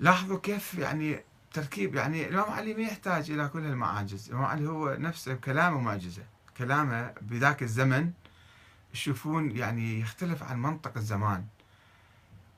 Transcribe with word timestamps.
لاحظوا 0.00 0.38
كيف 0.38 0.74
يعني 0.74 1.20
تركيب 1.52 1.94
يعني 1.94 2.28
الإمام 2.28 2.50
علي 2.50 2.74
ما 2.74 2.82
يحتاج 2.82 3.30
إلى 3.30 3.48
كل 3.48 3.64
المعاجز. 3.64 4.28
الإمام 4.28 4.44
علي 4.44 4.68
هو 4.68 4.96
نفسه 4.98 5.34
كلامه 5.34 5.80
معجزة. 5.80 6.22
كلامه 6.56 7.14
بذاك 7.20 7.62
الزمن 7.62 8.12
تشوفون 8.92 9.56
يعني 9.56 10.00
يختلف 10.00 10.42
عن 10.42 10.62
منطق 10.62 10.96
الزمان. 10.96 11.46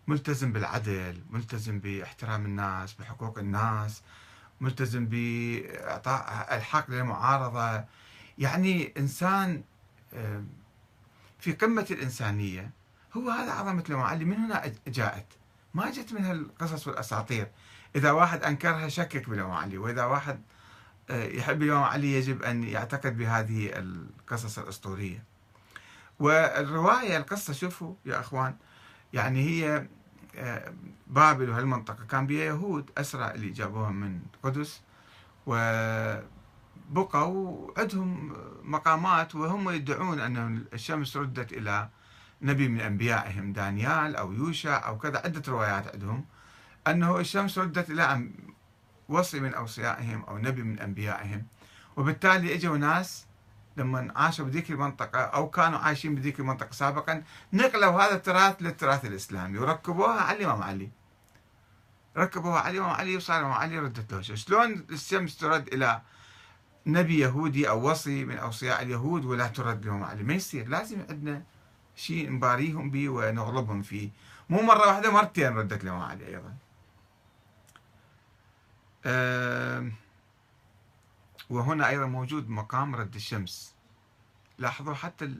ملتزم 0.07 0.53
بالعدل 0.53 1.23
ملتزم 1.31 1.79
باحترام 1.79 2.47
الناس 2.47 2.93
بحقوق 2.93 3.39
الناس 3.39 4.03
ملتزم 4.61 5.07
بإعطاء 5.07 6.57
الحق 6.57 6.91
للمعارضة. 6.91 7.85
يعني 8.39 8.93
إنسان 8.99 9.63
في 11.39 11.53
قمة 11.53 11.87
الإنسانية 11.91 12.71
هو 13.17 13.31
هذا 13.31 13.53
عظمة 13.53 13.85
الإمام 13.89 14.07
علي. 14.07 14.25
من 14.25 14.37
هنا 14.37 14.73
جاءت 14.87 15.27
ما 15.75 15.91
جت 15.91 16.13
من 16.13 16.25
هالقصص 16.25 16.89
والأساطير. 16.89 17.51
إذا 17.97 18.11
واحد 18.11 18.43
أنكرها 18.43 18.89
شكك 18.89 19.29
بالإمام 19.29 19.53
علي 19.53 19.79
وإذا 19.79 20.05
واحد 20.05 20.43
آه، 21.11 21.25
يحب 21.25 21.63
الإمام 21.63 21.83
علي 21.83 22.13
يجب 22.13 22.43
أن 22.43 22.65
يعتقد 22.65 23.17
بهذه 23.17 23.71
القصص 23.73 24.59
الأسطورية. 24.59 25.25
والرواية 26.19 27.17
القصة 27.17 27.53
شوفوا 27.53 27.95
يا 28.07 28.21
أخوان 28.21 28.57
يعني 29.13 29.43
هي 29.49 29.87
آه، 30.37 30.73
بابل 31.07 31.51
وهالمنطقة 31.51 32.05
كان 32.05 32.27
بها 32.27 32.45
يهود 32.45 32.91
أسرى 32.99 33.31
اللي 33.31 33.51
جابوهم 33.51 33.97
من 33.97 34.21
القدس 34.35 34.81
وبقوا 35.47 36.21
عندهم 37.81 38.37
مقامات 38.63 39.35
وهم 39.35 39.71
يدعون 39.71 40.21
أن 40.21 40.65
الشمس 40.73 41.17
ردت 41.17 41.53
إلى 41.53 41.89
نبي 42.43 42.69
من 42.69 42.81
أنبيائهم 42.81 43.53
دانيال 43.53 44.17
أو 44.17 44.33
يوشع 44.33 44.87
أو 44.89 44.99
كذا 44.99 45.19
عدة 45.19 45.43
روايات 45.49 45.93
عندهم 45.93 46.25
أنه 46.87 47.19
الشمس 47.21 47.59
ردت 47.59 47.91
إلى 47.91 48.29
وصي 49.09 49.41
من 49.41 49.55
أوصيائهم 49.55 50.23
أو 50.23 50.39
نبي 50.39 50.63
من 50.63 50.79
أنبيائهم. 50.79 51.47
وبالتالي 51.97 52.55
إجوا 52.55 52.77
ناس 52.77 53.27
لما 53.77 54.13
عاشوا 54.17 54.45
بذيك 54.45 54.71
المنطقة 54.71 55.21
أو 55.21 55.51
كانوا 55.51 55.79
عايشين 55.79 56.15
بذيك 56.15 56.41
المنطقة 56.41 56.73
سابقا 56.73 57.23
نقلوا 57.53 58.03
هذا 58.03 58.15
التراث 58.15 58.63
للتراث 58.63 59.05
الإسلامي 59.05 59.59
وركبوها 59.59 60.21
على 60.21 60.39
الإمام 60.39 60.63
علي. 60.63 60.91
ركبوها 62.17 62.61
على 62.61 62.79
الإمام 62.79 62.91
علي 62.91 63.17
وصار 63.17 63.39
الإمام 63.39 63.59
علي 63.59 63.79
ردت 63.79 64.13
له 64.13 64.21
شلون 64.21 64.87
الشمس 64.91 65.37
ترد 65.37 65.69
إلى 65.75 66.01
نبي 66.87 67.19
يهودي 67.19 67.69
أو 67.69 67.91
وصي 67.91 68.25
من 68.25 68.37
أوصياء 68.37 68.83
اليهود 68.83 69.25
ولا 69.25 69.47
ترد 69.47 69.87
لهم 69.87 70.03
علي؟ 70.03 70.23
ما 70.23 70.35
يصير. 70.35 70.69
لازم 70.69 70.99
عندنا 71.11 71.43
شيء 71.97 72.31
نباريهم 72.31 72.91
به 72.91 73.09
ونغلبهم 73.09 73.83
فيه. 73.83 74.11
مو 74.51 74.63
مرة 74.63 74.87
واحدة 74.87 75.11
مرتين 75.11 75.57
ردت 75.57 75.85
لهم 75.85 76.01
علي 76.01 76.27
أيضا. 76.27 76.55
وهنا 81.51 81.89
أيضا 81.89 82.07
موجود 82.07 82.49
مقام 82.51 82.95
رد 82.95 83.15
الشمس. 83.15 83.75
لاحظوا 84.59 84.95
حتى 84.95 85.35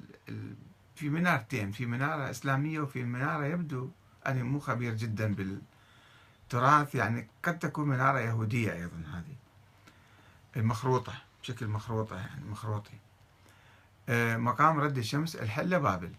في 0.97 1.09
منارتين 1.09 1.73
في 1.73 1.87
منارة 1.87 2.31
إسلامية 2.31 2.81
وفي 2.81 3.05
منارة 3.05 3.45
يبدو 3.45 3.91
أنا 4.27 4.43
مو 4.43 4.61
خبير 4.61 4.95
جدا 4.95 5.35
بالتراث 5.35 6.95
يعني 6.95 7.29
قد 7.43 7.59
تكون 7.59 7.89
منارة 7.89 8.19
يهودية 8.19 8.73
أيضا 8.73 9.03
هذه. 9.13 9.37
المخروطة 10.57 11.15
بشكل 11.43 11.67
مخروطة 11.67 12.17
يعني 12.17 12.45
مخروطي 12.45 12.99
مقام 14.39 14.81
رد 14.81 14.99
الشمس 14.99 15.37
الحلة 15.37 15.79
بابل. 15.79 16.13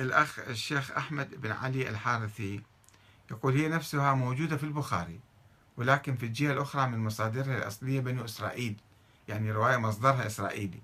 الأخ 0.00 0.38
الشيخ 0.38 0.90
أحمد 0.90 1.40
بن 1.40 1.52
علي 1.52 1.88
الحارثي 1.88 2.62
يقول 3.30 3.54
هي 3.54 3.68
نفسها 3.68 4.14
موجودة 4.14 4.56
في 4.56 4.64
البخاري 4.64 5.20
ولكن 5.76 6.16
في 6.16 6.26
الجهة 6.26 6.52
الأخرى 6.52 6.86
من 6.86 6.98
مصادرها 6.98 7.58
الأصلية 7.58 8.00
بنو 8.00 8.24
إسرائيل 8.24 8.76
يعني 9.28 9.52
رواية 9.52 9.76
مصدرها 9.76 10.26
إسرائيلي. 10.26 10.82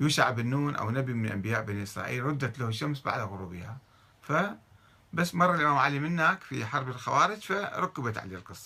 يوشع 0.00 0.30
بن 0.30 0.46
نون 0.46 0.76
أو 0.76 0.90
نبي 0.90 1.12
من 1.12 1.32
أنبياء 1.32 1.62
بني 1.62 1.82
إسرائيل 1.82 2.24
ردت 2.24 2.58
له 2.58 2.68
الشمس 2.68 3.00
بعد 3.02 3.20
غروبها. 3.20 3.78
فبس 4.22 5.34
مر 5.34 5.54
الإمام 5.54 5.76
علي 5.76 5.98
منك 5.98 6.42
في 6.42 6.66
حرب 6.66 6.88
الخوارج 6.88 7.38
فركبت 7.38 8.18
عليه 8.18 8.36
القصة. 8.36 8.64